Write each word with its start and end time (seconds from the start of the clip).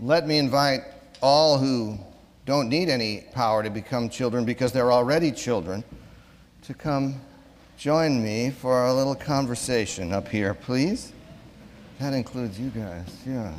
let 0.00 0.26
me 0.26 0.38
invite 0.38 0.80
all 1.22 1.58
who 1.58 1.98
don't 2.44 2.68
need 2.68 2.88
any 2.88 3.24
power 3.32 3.62
to 3.62 3.70
become 3.70 4.08
children 4.08 4.44
because 4.44 4.72
they're 4.72 4.92
already 4.92 5.32
children 5.32 5.82
to 6.62 6.74
come 6.74 7.20
join 7.78 8.22
me 8.22 8.50
for 8.50 8.86
a 8.86 8.94
little 8.94 9.14
conversation 9.14 10.12
up 10.12 10.28
here, 10.28 10.54
please. 10.54 11.12
That 11.98 12.12
includes 12.12 12.58
you 12.60 12.70
guys, 12.70 13.06
yeah. 13.26 13.52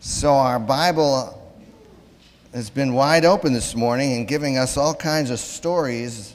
So, 0.00 0.32
our 0.32 0.58
Bible 0.58 1.52
has 2.54 2.70
been 2.70 2.94
wide 2.94 3.24
open 3.24 3.52
this 3.52 3.74
morning 3.74 4.14
and 4.14 4.26
giving 4.26 4.56
us 4.56 4.76
all 4.76 4.94
kinds 4.94 5.30
of 5.30 5.38
stories. 5.38 6.34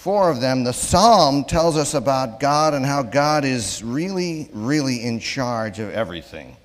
Four 0.00 0.30
of 0.30 0.40
them. 0.40 0.64
The 0.64 0.72
Psalm 0.72 1.44
tells 1.44 1.76
us 1.76 1.92
about 1.92 2.40
God 2.40 2.72
and 2.72 2.86
how 2.86 3.02
God 3.02 3.44
is 3.44 3.82
really, 3.84 4.48
really 4.50 5.04
in 5.04 5.20
charge 5.20 5.78
of 5.78 5.90
everything. 5.90 6.56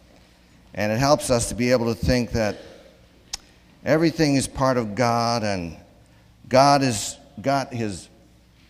And 0.73 0.89
it 0.89 0.99
helps 0.99 1.29
us 1.29 1.49
to 1.49 1.55
be 1.55 1.71
able 1.71 1.93
to 1.93 1.99
think 1.99 2.31
that 2.31 2.55
everything 3.83 4.35
is 4.35 4.47
part 4.47 4.77
of 4.77 4.95
God 4.95 5.43
and 5.43 5.75
God 6.47 6.79
has 6.79 7.17
got 7.41 7.73
his 7.73 8.07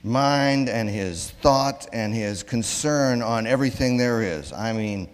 mind 0.04 0.68
and 0.68 0.90
his 0.90 1.30
thought 1.30 1.88
and 1.94 2.12
his 2.12 2.42
concern 2.42 3.22
on 3.22 3.46
everything 3.46 3.98
there 3.98 4.24
is. 4.24 4.52
I 4.52 4.74
mean, 4.74 5.08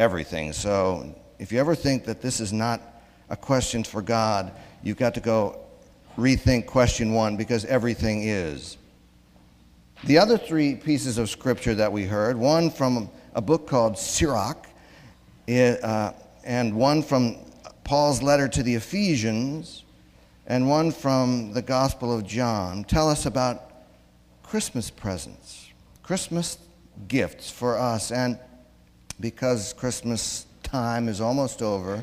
everything. 0.00 0.52
So 0.52 1.14
if 1.38 1.52
you 1.52 1.60
ever 1.60 1.76
think 1.76 2.06
that 2.06 2.20
this 2.20 2.40
is 2.40 2.52
not 2.52 2.82
a 3.28 3.36
question 3.36 3.84
for 3.84 4.02
God, 4.02 4.50
you've 4.82 4.98
got 4.98 5.14
to 5.14 5.20
go 5.20 5.60
rethink 6.18 6.66
question 6.66 7.12
one 7.12 7.36
because 7.36 7.64
everything 7.66 8.24
is. 8.24 8.78
The 10.04 10.16
other 10.16 10.38
three 10.38 10.76
pieces 10.76 11.18
of 11.18 11.28
scripture 11.28 11.74
that 11.74 11.92
we 11.92 12.04
heard 12.04 12.34
one 12.34 12.70
from 12.70 13.10
a 13.34 13.42
book 13.42 13.68
called 13.68 13.98
Sirach, 13.98 14.66
uh, 15.46 16.12
and 16.42 16.74
one 16.74 17.02
from 17.02 17.36
Paul's 17.84 18.22
letter 18.22 18.48
to 18.48 18.62
the 18.62 18.76
Ephesians, 18.76 19.84
and 20.46 20.66
one 20.66 20.90
from 20.90 21.52
the 21.52 21.60
Gospel 21.60 22.16
of 22.16 22.26
John 22.26 22.82
tell 22.84 23.10
us 23.10 23.26
about 23.26 23.72
Christmas 24.42 24.88
presents, 24.88 25.68
Christmas 26.02 26.56
gifts 27.06 27.50
for 27.50 27.76
us. 27.76 28.10
And 28.10 28.38
because 29.20 29.74
Christmas 29.74 30.46
time 30.62 31.08
is 31.08 31.20
almost 31.20 31.60
over, 31.60 32.02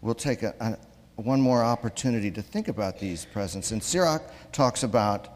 we'll 0.00 0.16
take 0.16 0.42
a, 0.42 0.54
a, 0.58 1.22
one 1.22 1.40
more 1.40 1.62
opportunity 1.62 2.32
to 2.32 2.42
think 2.42 2.66
about 2.66 2.98
these 2.98 3.26
presents. 3.26 3.70
And 3.70 3.80
Sirach 3.80 4.24
talks 4.50 4.82
about 4.82 5.28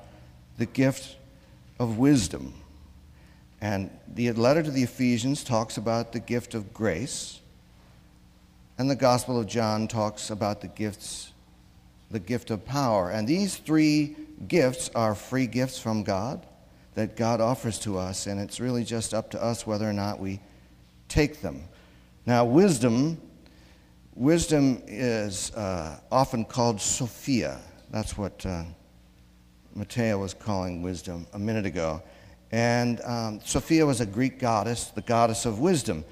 the 0.59 0.67
gift 0.67 1.17
of 1.81 1.99
wisdom. 1.99 2.55
And 3.61 3.91
the 4.07 4.31
letter 4.33 4.63
to 4.63 4.71
the 4.71 4.83
Ephesians 4.83 5.43
talks 5.43 5.79
about 5.79 6.13
the 6.13 6.21
gift 6.21 6.55
of 6.55 6.73
grace. 6.73 7.41
And 8.79 8.89
the 8.89 8.95
Gospel 8.95 9.41
of 9.41 9.47
John 9.47 9.89
talks 9.89 10.31
about 10.31 10.61
the 10.61 10.69
gifts, 10.69 11.33
the 12.11 12.21
gift 12.21 12.51
of 12.51 12.65
power. 12.65 13.11
And 13.11 13.27
these 13.27 13.57
three 13.57 14.15
gifts 14.47 14.91
are 14.95 15.15
free 15.15 15.47
gifts 15.47 15.79
from 15.79 16.03
God 16.03 16.47
that 16.95 17.17
God 17.17 17.41
offers 17.41 17.79
to 17.81 17.99
us, 17.99 18.27
and 18.27 18.41
it's 18.41 18.61
really 18.61 18.85
just 18.85 19.15
up 19.15 19.31
to 19.31 19.43
us 19.43 19.67
whether 19.67 19.89
or 19.89 19.93
not 19.93 20.19
we 20.19 20.41
take 21.09 21.41
them. 21.41 21.63
Now, 22.27 22.45
wisdom, 22.45 23.21
wisdom 24.15 24.83
is 24.87 25.53
uh, 25.55 25.99
often 26.11 26.45
called 26.45 26.81
Sophia. 26.81 27.59
That's 27.91 28.19
what 28.19 28.45
uh, 28.45 28.65
Matteo 29.75 30.19
was 30.19 30.35
calling 30.35 30.83
wisdom 30.83 31.27
a 31.33 31.39
minute 31.39 31.67
ago. 31.67 32.03
And 32.53 33.01
um, 33.03 33.41
Sophia 33.45 33.87
was 33.87 34.01
a 34.01 34.07
Greek 34.07 34.39
goddess, 34.39 34.87
the 34.87 35.03
goddess 35.03 35.47
of 35.47 35.61
wisdom. 35.61 36.05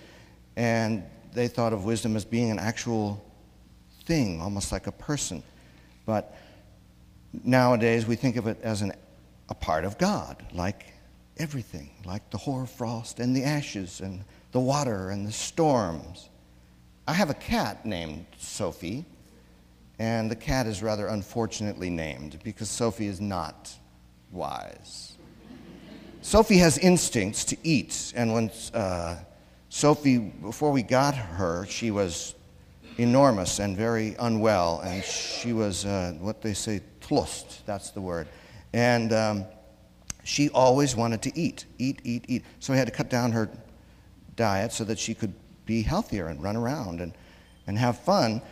And 0.57 1.05
they 1.33 1.49
thought 1.49 1.73
of 1.73 1.85
wisdom 1.85 2.17
as 2.17 2.25
being 2.25 2.51
an 2.51 2.59
actual 2.59 3.25
thing, 4.05 4.41
almost 4.41 4.73
like 4.73 4.87
a 4.87 4.93
person. 4.93 5.43
But 6.07 6.37
nowadays 7.45 8.07
we 8.07 8.17
think 8.17 8.37
of 8.37 8.47
it 8.47 8.59
as 8.63 8.83
an, 8.83 8.93
a 9.49 9.55
part 9.55 9.85
of 9.85 9.99
God, 9.99 10.45
like 10.53 10.93
everything, 11.37 11.91
like 12.05 12.29
the 12.31 12.39
hoarfrost 12.39 13.21
and 13.21 13.35
the 13.35 13.45
ashes 13.45 14.01
and 14.01 14.25
the 14.53 14.61
water 14.61 15.11
and 15.11 15.27
the 15.27 15.33
storms. 15.33 16.29
I 17.07 17.13
have 17.13 17.31
a 17.31 17.35
cat 17.35 17.85
named 17.87 18.27
Sophie, 18.39 19.05
and 19.99 20.31
the 20.31 20.37
cat 20.37 20.67
is 20.67 20.83
rather 20.83 21.07
unfortunately 21.07 21.91
named 21.91 22.39
because 22.45 22.69
Sophie 22.69 23.07
is 23.07 23.21
not 23.21 23.73
wise. 24.31 25.17
Sophie 26.21 26.59
has 26.59 26.79
instincts 26.79 27.45
to 27.45 27.57
eat, 27.63 28.13
and 28.15 28.33
when 28.33 28.51
uh, 28.75 29.17
Sophie, 29.69 30.19
before 30.19 30.73
we 30.73 30.83
got 30.83 31.15
her, 31.15 31.65
she 31.67 31.91
was 31.91 32.35
enormous 32.99 33.61
and 33.61 33.77
very 33.77 34.17
unwell, 34.19 34.81
and 34.81 35.03
she 35.05 35.53
was 35.53 35.87
uh, 35.87 36.13
what 36.19 36.43
they 36.43 36.53
say, 36.53 36.81
tlust, 37.01 37.65
that's 37.65 37.91
the 37.91 38.01
word. 38.01 38.27
And 38.73 39.13
um, 39.13 39.45
she 40.25 40.51
always 40.51 40.95
wanted 40.95 41.23
to 41.23 41.39
eat, 41.39 41.65
eat, 41.79 42.01
eat, 42.05 42.25
eat. 42.29 42.45
So 42.59 42.73
we 42.73 42.79
had 42.79 42.89
to 42.89 42.93
cut 42.93 43.09
down 43.09 43.33
her 43.33 43.49
diet 44.37 44.73
so 44.73 44.85
that 44.85 44.99
she 44.99 45.15
could 45.15 45.33
be 45.65 45.83
healthier 45.83 46.27
and 46.27 46.43
run 46.43 46.57
around 46.57 47.01
and, 47.01 47.13
and 47.67 47.79
have 47.79 47.99
fun. 47.99 48.43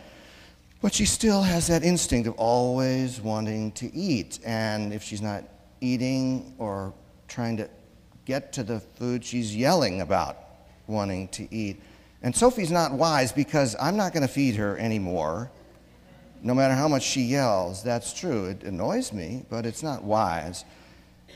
But 0.81 0.93
she 0.93 1.05
still 1.05 1.41
has 1.41 1.67
that 1.67 1.83
instinct 1.83 2.27
of 2.27 2.35
always 2.35 3.19
wanting 3.19 3.71
to 3.73 3.93
eat. 3.95 4.39
And 4.45 4.93
if 4.93 5.01
she's 5.01 5.21
not 5.21 5.43
eating 5.81 6.53
or 6.59 6.93
trying 7.27 7.57
to 7.57 7.69
get 8.25 8.53
to 8.53 8.63
the 8.63 8.79
food, 8.79 9.25
she's 9.25 9.55
yelling 9.55 10.01
about 10.01 10.37
wanting 10.85 11.29
to 11.29 11.53
eat. 11.53 11.81
And 12.21 12.35
Sophie's 12.35 12.71
not 12.71 12.91
wise 12.93 13.31
because 13.31 13.75
I'm 13.79 13.97
not 13.97 14.13
going 14.13 14.25
to 14.25 14.31
feed 14.31 14.55
her 14.55 14.77
anymore, 14.77 15.51
no 16.43 16.53
matter 16.53 16.73
how 16.73 16.87
much 16.87 17.03
she 17.03 17.21
yells. 17.21 17.83
That's 17.83 18.13
true. 18.13 18.45
It 18.45 18.63
annoys 18.63 19.11
me, 19.13 19.45
but 19.49 19.65
it's 19.65 19.81
not 19.81 20.03
wise. 20.03 20.63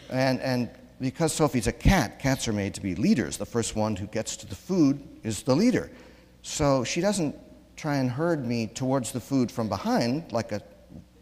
And, 0.09 0.39
and 0.41 0.69
because 0.99 1.33
Sophie's 1.33 1.67
a 1.67 1.71
cat, 1.71 2.19
cats 2.19 2.47
are 2.47 2.53
made 2.53 2.75
to 2.75 2.81
be 2.81 2.95
leaders. 2.95 3.37
The 3.37 3.45
first 3.45 3.75
one 3.75 3.95
who 3.95 4.05
gets 4.07 4.35
to 4.37 4.47
the 4.47 4.55
food 4.55 5.01
is 5.23 5.43
the 5.43 5.55
leader. 5.55 5.91
So 6.43 6.83
she 6.83 7.01
doesn't 7.01 7.35
try 7.81 7.95
and 7.95 8.11
herd 8.11 8.45
me 8.45 8.67
towards 8.67 9.11
the 9.11 9.19
food 9.19 9.51
from 9.51 9.67
behind 9.67 10.31
like 10.31 10.51
a 10.51 10.61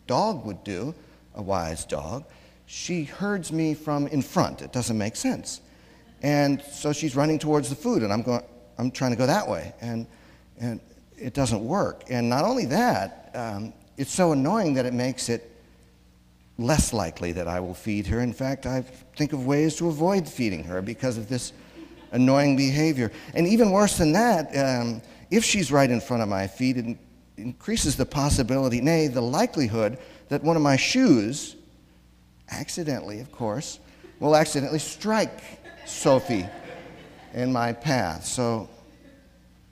dog 0.07 0.45
would 0.45 0.61
do, 0.65 0.93
a 1.35 1.41
wise 1.41 1.85
dog. 1.85 2.25
She 2.65 3.05
herds 3.05 3.53
me 3.53 3.73
from 3.73 4.07
in 4.07 4.21
front. 4.21 4.61
It 4.61 4.73
doesn't 4.73 4.97
make 4.97 5.15
sense. 5.15 5.61
And 6.21 6.61
so 6.61 6.91
she's 6.91 7.15
running 7.15 7.39
towards 7.39 7.69
the 7.69 7.75
food, 7.75 8.03
and 8.03 8.11
I'm, 8.11 8.23
going, 8.23 8.43
I'm 8.77 8.91
trying 8.91 9.11
to 9.11 9.17
go 9.17 9.25
that 9.25 9.47
way. 9.47 9.73
And, 9.79 10.05
and 10.59 10.81
it 11.17 11.33
doesn't 11.33 11.63
work. 11.63 12.03
And 12.09 12.29
not 12.29 12.43
only 12.43 12.65
that, 12.65 13.31
um, 13.33 13.71
it's 13.95 14.11
so 14.11 14.33
annoying 14.33 14.73
that 14.73 14.85
it 14.85 14.93
makes 14.93 15.29
it 15.29 15.49
less 16.57 16.91
likely 16.91 17.31
that 17.31 17.47
I 17.47 17.61
will 17.61 17.73
feed 17.73 18.05
her. 18.07 18.19
In 18.19 18.33
fact, 18.33 18.65
I 18.65 18.81
think 19.15 19.31
of 19.31 19.45
ways 19.45 19.77
to 19.77 19.87
avoid 19.87 20.27
feeding 20.27 20.65
her 20.65 20.81
because 20.81 21.17
of 21.17 21.29
this 21.29 21.53
annoying 22.11 22.57
behavior. 22.57 23.13
And 23.33 23.47
even 23.47 23.71
worse 23.71 23.97
than 23.97 24.11
that, 24.11 24.51
um, 24.57 25.01
if 25.29 25.43
she's 25.43 25.71
right 25.71 25.89
in 25.89 26.01
front 26.01 26.23
of 26.23 26.29
my 26.29 26.47
feet, 26.47 26.77
it 26.77 26.97
increases 27.37 27.95
the 27.95 28.05
possibility, 28.05 28.81
nay, 28.81 29.07
the 29.07 29.21
likelihood, 29.21 29.97
that 30.29 30.43
one 30.43 30.55
of 30.55 30.61
my 30.61 30.75
shoes, 30.75 31.55
accidentally, 32.49 33.19
of 33.19 33.31
course, 33.31 33.79
will 34.19 34.35
accidentally 34.35 34.79
strike 34.79 35.39
Sophie 35.85 36.47
in 37.33 37.51
my 37.51 37.73
path. 37.73 38.25
So 38.25 38.69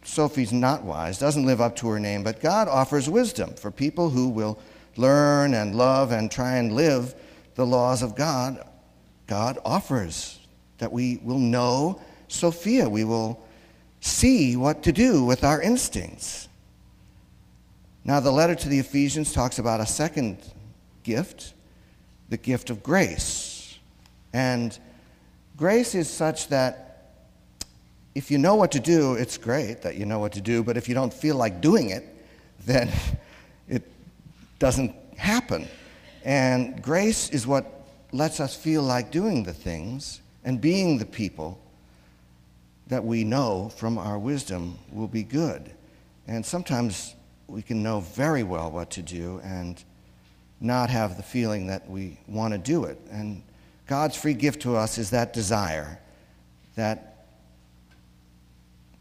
Sophie's 0.04 0.54
not 0.54 0.84
wise, 0.84 1.20
doesn't 1.20 1.46
live 1.46 1.60
up 1.60 1.76
to 1.78 1.88
her 1.90 2.00
name, 2.00 2.24
but 2.24 2.40
God 2.40 2.68
offers 2.68 3.10
wisdom 3.10 3.54
for 3.56 3.72
people 3.72 4.10
who 4.10 4.30
will 4.30 4.60
learn 4.96 5.54
and 5.54 5.76
love 5.76 6.12
and 6.12 6.32
try 6.32 6.56
and 6.56 6.74
live 6.74 7.14
the 7.56 7.66
laws 7.66 8.02
of 8.02 8.16
God, 8.16 8.64
God 9.26 9.58
offers 9.66 10.40
that 10.78 10.92
we 10.92 11.20
will 11.24 11.40
know 11.40 12.02
Sophia. 12.28 12.88
We 12.88 13.04
will 13.04 13.44
see 14.00 14.56
what 14.56 14.84
to 14.84 14.92
do 14.92 15.24
with 15.24 15.44
our 15.44 15.62
instincts. 15.62 16.48
Now, 18.04 18.20
the 18.20 18.32
letter 18.32 18.56
to 18.56 18.70
the 18.70 18.80
Ephesians 18.80 19.34
talks 19.34 19.60
about 19.60 19.82
a 19.82 19.86
second 19.86 20.38
gift, 21.04 21.54
the 22.30 22.38
gift 22.38 22.70
of 22.70 22.82
grace. 22.82 23.78
And 24.32 24.78
grace 25.58 25.94
is 25.94 26.10
such 26.10 26.48
that 26.48 26.88
if 28.16 28.32
you 28.32 28.38
know 28.38 28.56
what 28.56 28.72
to 28.72 28.80
do, 28.80 29.14
it's 29.14 29.38
great 29.38 29.82
that 29.82 29.96
you 29.96 30.06
know 30.06 30.20
what 30.20 30.32
to 30.34 30.42
do, 30.42 30.64
but 30.64 30.78
if 30.78 30.88
you 30.88 30.96
don't 30.96 31.14
feel 31.14 31.36
like 31.36 31.62
doing 31.62 31.90
it, 31.90 32.04
then 32.66 32.92
it 33.68 33.84
doesn't 34.58 34.96
happen. 35.18 35.68
And 36.24 36.82
grace 36.82 37.30
is 37.30 37.46
what 37.46 37.88
lets 38.12 38.40
us 38.40 38.56
feel 38.56 38.84
like 38.84 39.12
doing 39.12 39.44
the 39.44 39.54
things 39.54 40.22
and 40.44 40.60
being 40.60 40.98
the 40.98 41.06
people 41.06 41.60
that 42.88 43.04
we 43.04 43.24
know 43.24 43.70
from 43.70 43.98
our 43.98 44.18
wisdom 44.18 44.78
will 44.92 45.08
be 45.08 45.24
good. 45.24 45.72
And 46.28 46.46
sometimes 46.46 47.16
we 47.48 47.62
can 47.62 47.84
know 47.84 48.02
very 48.02 48.44
well 48.44 48.72
what 48.72 48.90
to 48.92 49.02
do 49.02 49.40
and 49.44 49.84
not 50.60 50.90
have 50.90 51.18
the 51.18 51.24
feeling 51.24 51.68
that 51.68 51.90
we 51.90 52.18
want 52.28 52.54
to 52.54 52.58
do 52.58 52.86
it. 52.86 53.00
And 53.12 53.44
God's 53.86 54.18
free 54.18 54.34
gift 54.34 54.62
to 54.64 54.76
us 54.76 54.98
is 54.98 55.12
that 55.12 55.34
desire, 55.34 56.00
that 56.76 57.26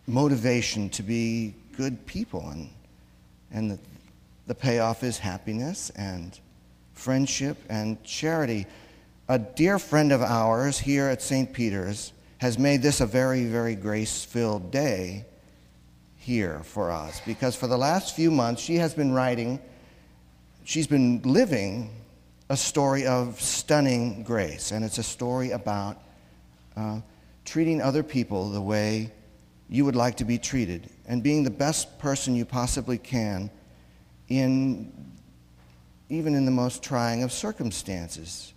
motivation 0.06 0.88
to 0.90 1.02
be 1.02 1.54
good 1.76 2.04
people. 2.06 2.48
And, 2.50 2.68
and 3.50 3.70
the, 3.72 3.78
the 4.46 4.54
payoff 4.54 5.02
is 5.02 5.18
happiness 5.18 5.90
and 5.90 6.38
friendship 6.94 7.56
and 7.68 8.02
charity. 8.04 8.66
A 9.28 9.38
dear 9.38 9.78
friend 9.78 10.12
of 10.12 10.22
ours 10.22 10.78
here 10.78 11.08
at 11.08 11.22
St. 11.22 11.52
Peter's 11.52 12.12
has 12.38 12.58
made 12.58 12.82
this 12.82 13.00
a 13.00 13.06
very, 13.06 13.44
very 13.44 13.74
grace 13.74 14.24
filled 14.24 14.70
day 14.70 15.24
here 16.16 16.60
for 16.64 16.90
us 16.90 17.20
because 17.24 17.54
for 17.54 17.66
the 17.66 17.78
last 17.78 18.16
few 18.16 18.30
months 18.30 18.60
she 18.60 18.76
has 18.76 18.94
been 18.94 19.12
writing, 19.12 19.60
she's 20.64 20.86
been 20.86 21.22
living 21.22 21.90
a 22.48 22.56
story 22.56 23.06
of 23.06 23.40
stunning 23.40 24.22
grace. 24.22 24.70
And 24.70 24.84
it's 24.84 24.98
a 24.98 25.02
story 25.02 25.50
about 25.50 26.00
uh, 26.76 27.00
treating 27.44 27.80
other 27.80 28.02
people 28.02 28.50
the 28.50 28.60
way 28.60 29.12
you 29.68 29.84
would 29.84 29.96
like 29.96 30.16
to 30.16 30.24
be 30.24 30.38
treated 30.38 30.90
and 31.06 31.22
being 31.22 31.42
the 31.42 31.50
best 31.50 31.98
person 31.98 32.36
you 32.36 32.44
possibly 32.44 32.98
can 32.98 33.50
in 34.28 34.92
even 36.08 36.34
in 36.34 36.44
the 36.44 36.52
most 36.52 36.82
trying 36.82 37.24
of 37.24 37.32
circumstances. 37.32 38.52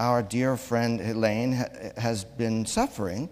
Our 0.00 0.22
dear 0.22 0.56
friend 0.56 0.98
Elaine 0.98 1.52
ha- 1.52 1.66
has 1.98 2.24
been 2.24 2.64
suffering, 2.64 3.28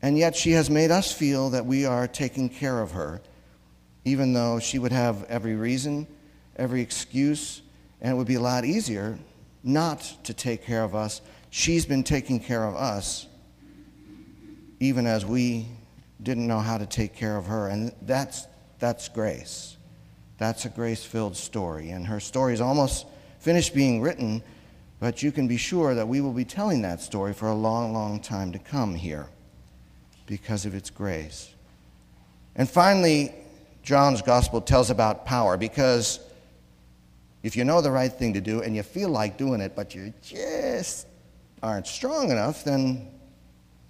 and 0.00 0.16
yet 0.16 0.34
she 0.34 0.52
has 0.52 0.70
made 0.70 0.90
us 0.90 1.12
feel 1.12 1.50
that 1.50 1.66
we 1.66 1.84
are 1.84 2.08
taking 2.08 2.48
care 2.48 2.80
of 2.80 2.92
her, 2.92 3.20
even 4.06 4.32
though 4.32 4.58
she 4.58 4.78
would 4.78 4.92
have 4.92 5.24
every 5.24 5.54
reason, 5.54 6.06
every 6.56 6.80
excuse, 6.80 7.60
and 8.00 8.10
it 8.10 8.16
would 8.16 8.26
be 8.26 8.36
a 8.36 8.40
lot 8.40 8.64
easier 8.64 9.18
not 9.62 10.00
to 10.24 10.32
take 10.32 10.64
care 10.64 10.82
of 10.82 10.94
us. 10.94 11.20
She's 11.50 11.84
been 11.84 12.04
taking 12.04 12.40
care 12.40 12.64
of 12.64 12.74
us, 12.74 13.26
even 14.80 15.06
as 15.06 15.26
we 15.26 15.66
didn't 16.22 16.46
know 16.46 16.60
how 16.60 16.78
to 16.78 16.86
take 16.86 17.14
care 17.14 17.36
of 17.36 17.44
her. 17.44 17.68
And 17.68 17.92
that's, 18.00 18.46
that's 18.78 19.10
grace. 19.10 19.76
That's 20.38 20.64
a 20.64 20.70
grace 20.70 21.04
filled 21.04 21.36
story. 21.36 21.90
And 21.90 22.06
her 22.06 22.18
story 22.18 22.54
is 22.54 22.62
almost 22.62 23.04
finished 23.40 23.74
being 23.74 24.00
written, 24.00 24.42
but 25.02 25.20
you 25.20 25.32
can 25.32 25.48
be 25.48 25.56
sure 25.56 25.96
that 25.96 26.06
we 26.06 26.20
will 26.20 26.32
be 26.32 26.44
telling 26.44 26.82
that 26.82 27.00
story 27.00 27.32
for 27.32 27.48
a 27.48 27.54
long, 27.54 27.92
long 27.92 28.20
time 28.20 28.52
to 28.52 28.58
come 28.60 28.94
here 28.94 29.26
because 30.26 30.64
of 30.64 30.76
its 30.76 30.90
grace. 30.90 31.52
And 32.54 32.70
finally, 32.70 33.34
John's 33.82 34.22
gospel 34.22 34.60
tells 34.60 34.90
about 34.90 35.26
power 35.26 35.56
because 35.56 36.20
if 37.42 37.56
you 37.56 37.64
know 37.64 37.80
the 37.80 37.90
right 37.90 38.12
thing 38.12 38.34
to 38.34 38.40
do 38.40 38.62
and 38.62 38.76
you 38.76 38.84
feel 38.84 39.08
like 39.08 39.36
doing 39.36 39.60
it, 39.60 39.74
but 39.74 39.92
you 39.92 40.14
just 40.22 41.08
aren't 41.64 41.88
strong 41.88 42.30
enough, 42.30 42.62
then 42.62 43.08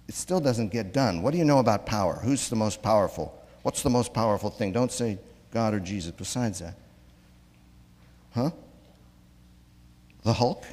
it 0.07 0.15
still 0.15 0.39
doesn't 0.39 0.71
get 0.71 0.93
done. 0.93 1.21
What 1.21 1.29
do 1.29 1.37
you 1.37 1.45
know 1.45 1.59
about 1.59 1.85
power? 1.85 2.15
Who's 2.23 2.49
the 2.49 2.55
most 2.55 2.81
powerful? 2.81 3.39
What's 3.61 3.83
the 3.83 3.91
most 3.91 4.15
powerful 4.15 4.49
thing? 4.49 4.71
Don't 4.71 4.91
say 4.91 5.19
God 5.51 5.75
or 5.75 5.79
Jesus 5.79 6.09
besides 6.09 6.57
that. 6.57 6.73
Huh? 8.33 8.49
The 10.23 10.33
Hulk? 10.33 10.65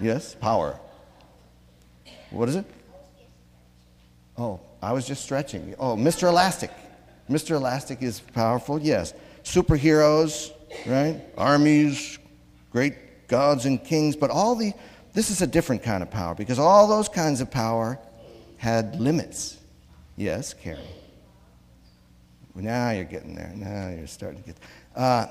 Yes, 0.00 0.34
power. 0.34 0.78
What 2.30 2.48
is 2.48 2.56
it? 2.56 2.64
Oh, 4.36 4.60
I 4.82 4.92
was 4.92 5.06
just 5.06 5.24
stretching. 5.24 5.74
Oh, 5.78 5.96
Mr. 5.96 6.28
Elastic. 6.28 6.70
Mr. 7.28 7.52
Elastic 7.52 8.02
is 8.02 8.20
powerful, 8.20 8.80
yes. 8.80 9.12
Superheroes, 9.42 10.52
right? 10.86 11.20
Armies, 11.36 12.18
great 12.70 13.28
gods 13.28 13.66
and 13.66 13.82
kings, 13.82 14.16
but 14.16 14.30
all 14.30 14.54
the 14.54 14.72
this 15.12 15.30
is 15.30 15.42
a 15.42 15.46
different 15.46 15.82
kind 15.82 16.02
of 16.02 16.10
power 16.10 16.34
because 16.34 16.58
all 16.58 16.86
those 16.86 17.08
kinds 17.08 17.40
of 17.40 17.50
power 17.50 17.98
had 18.56 19.00
limits. 19.00 19.58
Yes, 20.16 20.54
Carrie. 20.54 20.78
Now 22.54 22.90
you're 22.90 23.04
getting 23.04 23.34
there. 23.34 23.52
Now 23.54 23.88
you're 23.88 24.06
starting 24.06 24.42
to 24.42 24.46
get. 24.46 24.56
Uh, 24.94 25.26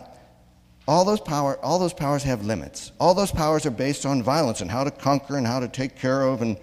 all 0.87 1.03
those 1.03 1.19
power, 1.19 1.59
all 1.63 1.79
those 1.79 1.93
powers 1.93 2.23
have 2.23 2.45
limits. 2.45 2.91
All 2.99 3.13
those 3.13 3.31
powers 3.31 3.65
are 3.65 3.71
based 3.71 4.05
on 4.05 4.23
violence 4.23 4.61
and 4.61 4.71
how 4.71 4.83
to 4.85 4.91
conquer 4.91 5.37
and 5.37 5.45
how 5.45 5.59
to 5.59 5.67
take 5.67 5.97
care 5.97 6.23
of 6.23 6.41
and, 6.41 6.57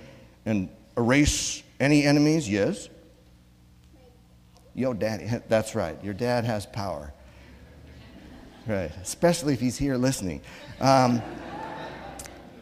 and 0.47 0.71
erase 0.97 1.63
any 1.79 2.05
enemies. 2.05 2.49
Yes. 2.49 2.89
Yo, 4.75 4.95
daddy. 4.95 5.29
That's 5.49 5.75
right. 5.75 6.03
Your 6.03 6.15
dad 6.15 6.45
has 6.45 6.65
power. 6.65 7.13
Right, 8.67 8.91
especially 9.03 9.53
if 9.53 9.61
he's 9.61 9.77
here 9.77 9.97
listening. 9.97 10.41
Um, 10.81 11.21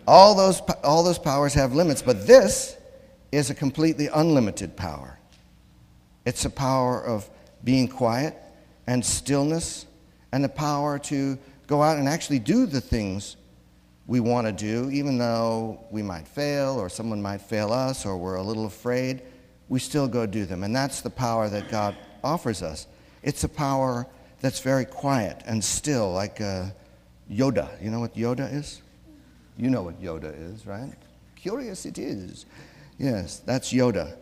all, 0.07 0.35
those, 0.35 0.61
all 0.83 1.05
those 1.05 1.19
powers 1.19 1.55
have 1.55 1.75
limits, 1.75 2.03
but 2.03 2.27
this 2.27 2.77
is 3.31 3.51
a 3.51 3.55
completely 3.55 4.09
unlimited 4.09 4.77
power. 4.77 5.17
It's 6.27 6.45
a 6.45 6.51
power 6.51 7.01
of 7.01 7.31
being 7.63 7.87
quiet 7.87 8.37
and 8.89 9.05
stillness 9.05 9.87
and 10.33 10.43
the 10.43 10.49
power 10.49 10.99
to 10.99 11.39
go 11.73 11.83
out 11.83 11.97
and 11.97 12.07
actually 12.07 12.39
do 12.39 12.67
the 12.67 12.83
things 12.83 13.37
we 14.07 14.21
want 14.21 14.47
to 14.47 14.53
do, 14.53 14.91
even 14.91 15.17
though 15.17 15.83
we 15.91 16.03
might 16.03 16.29
fail 16.29 16.75
or 16.79 16.91
someone 16.91 17.23
might 17.23 17.41
fail 17.41 17.73
us 17.73 18.05
or 18.05 18.19
we're 18.19 18.35
a 18.35 18.43
little 18.43 18.67
afraid, 18.67 19.23
we 19.71 19.79
still 19.79 20.07
go 20.07 20.27
do 20.27 20.45
them. 20.45 20.65
And 20.65 20.77
that's 20.77 21.01
the 21.01 21.09
power 21.09 21.49
that 21.49 21.71
God 21.71 21.97
offers 22.23 22.63
us. 22.63 22.87
It's 23.23 23.43
a 23.45 23.49
power 23.49 24.07
that's 24.43 24.61
very 24.61 24.85
quiet 24.85 25.43
and 25.47 25.65
still, 25.65 26.13
like 26.13 26.43
uh, 26.43 26.67
Yoda. 27.31 27.71
You 27.83 27.91
know 27.91 28.01
what 28.01 28.15
Yoda 28.15 28.53
is? 28.53 28.83
You 29.57 29.71
know 29.71 29.83
what 29.83 29.99
Yoda 29.99 30.31
is, 30.53 30.67
right? 30.67 30.93
Curious 31.37 31.87
it 31.87 31.97
is. 31.97 32.45
Yes, 32.99 33.39
that's 33.39 33.73
Yoda. 33.73 34.15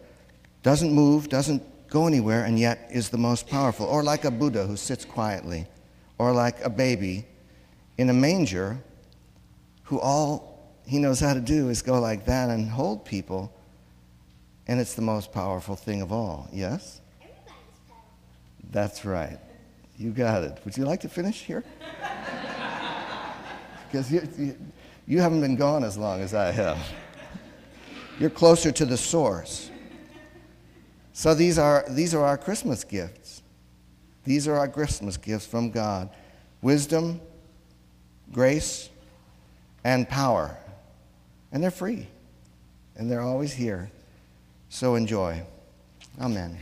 Doesn't 0.62 0.92
move, 0.92 1.28
doesn't 1.28 1.64
go 1.88 2.06
anywhere, 2.06 2.44
and 2.44 2.60
yet 2.60 2.88
is 2.92 3.08
the 3.08 3.18
most 3.18 3.48
powerful. 3.48 3.86
Or 3.86 4.04
like 4.04 4.24
a 4.24 4.30
Buddha 4.30 4.68
who 4.68 4.76
sits 4.76 5.04
quietly, 5.04 5.66
or 6.16 6.32
like 6.32 6.64
a 6.64 6.70
baby 6.70 7.26
in 8.00 8.08
a 8.08 8.14
manger 8.14 8.78
who 9.82 10.00
all 10.00 10.74
he 10.86 10.98
knows 10.98 11.20
how 11.20 11.34
to 11.34 11.40
do 11.40 11.68
is 11.68 11.82
go 11.82 12.00
like 12.00 12.24
that 12.24 12.48
and 12.48 12.66
hold 12.66 13.04
people, 13.04 13.52
and 14.66 14.80
it's 14.80 14.94
the 14.94 15.02
most 15.02 15.32
powerful 15.32 15.76
thing 15.76 16.00
of 16.00 16.10
all. 16.10 16.48
Yes? 16.50 17.02
That's 18.70 19.04
right. 19.04 19.38
You 19.98 20.12
got 20.12 20.44
it. 20.44 20.58
Would 20.64 20.78
you 20.78 20.86
like 20.86 21.00
to 21.00 21.10
finish 21.10 21.42
here? 21.42 21.62
Because 23.90 24.12
you, 24.12 24.22
you, 24.38 24.56
you 25.08 25.20
haven't 25.20 25.40
been 25.40 25.56
gone 25.56 25.82
as 25.82 25.98
long 25.98 26.20
as 26.20 26.32
I 26.32 26.52
have. 26.52 26.78
You're 28.20 28.30
closer 28.30 28.70
to 28.70 28.84
the 28.84 28.96
source. 28.96 29.68
So 31.12 31.34
these 31.34 31.58
are, 31.58 31.84
these 31.90 32.14
are 32.14 32.24
our 32.24 32.38
Christmas 32.38 32.84
gifts. 32.84 33.42
These 34.22 34.46
are 34.46 34.54
our 34.54 34.68
Christmas 34.68 35.16
gifts 35.16 35.44
from 35.44 35.72
God 35.72 36.08
wisdom, 36.62 37.20
grace, 38.32 38.88
and 39.84 40.08
power. 40.08 40.56
And 41.52 41.62
they're 41.62 41.70
free, 41.70 42.06
and 42.96 43.10
they're 43.10 43.22
always 43.22 43.52
here. 43.52 43.90
So 44.68 44.94
enjoy. 44.94 45.42
Amen. 46.20 46.58